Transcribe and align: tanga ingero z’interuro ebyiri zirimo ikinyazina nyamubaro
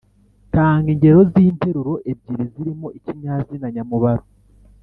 tanga 0.53 0.87
ingero 0.93 1.19
z’interuro 1.31 1.93
ebyiri 2.11 2.45
zirimo 2.53 2.87
ikinyazina 2.97 3.67
nyamubaro 3.75 4.25